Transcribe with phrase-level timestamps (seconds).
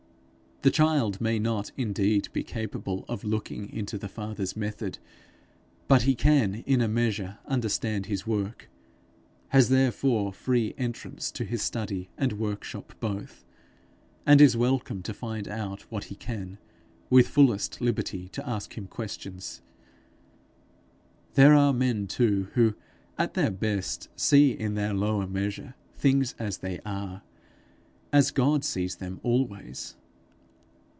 [0.63, 4.99] The child may not indeed be capable of looking into the father's method,
[5.87, 8.69] but he can in a measure understand his work,
[9.47, 13.43] has therefore free entrance to his study and workshop both,
[14.23, 16.59] and is welcome to find out what he can,
[17.09, 19.63] with fullest liberty to ask him questions.
[21.33, 22.75] There are men too, who,
[23.17, 27.23] at their best, see, in their lower measure, things as they are
[28.13, 29.95] as God sees them always.